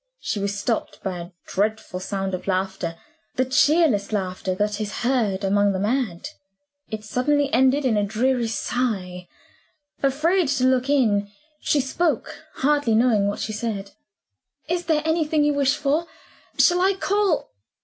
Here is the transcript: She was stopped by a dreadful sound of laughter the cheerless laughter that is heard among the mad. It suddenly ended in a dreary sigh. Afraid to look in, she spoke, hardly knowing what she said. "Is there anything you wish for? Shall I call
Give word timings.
She 0.19 0.39
was 0.39 0.57
stopped 0.59 1.03
by 1.03 1.19
a 1.19 1.29
dreadful 1.45 1.99
sound 1.99 2.33
of 2.33 2.47
laughter 2.47 2.97
the 3.35 3.45
cheerless 3.45 4.11
laughter 4.11 4.55
that 4.55 4.81
is 4.81 4.91
heard 5.01 5.43
among 5.43 5.73
the 5.73 5.79
mad. 5.79 6.29
It 6.89 7.03
suddenly 7.03 7.53
ended 7.53 7.85
in 7.85 7.95
a 7.97 8.03
dreary 8.03 8.47
sigh. 8.47 9.27
Afraid 10.01 10.47
to 10.47 10.63
look 10.63 10.89
in, 10.89 11.29
she 11.59 11.79
spoke, 11.81 12.45
hardly 12.55 12.95
knowing 12.95 13.27
what 13.27 13.41
she 13.41 13.53
said. 13.53 13.91
"Is 14.67 14.85
there 14.85 15.03
anything 15.05 15.43
you 15.43 15.53
wish 15.53 15.75
for? 15.77 16.07
Shall 16.57 16.81
I 16.81 16.95
call 16.95 17.51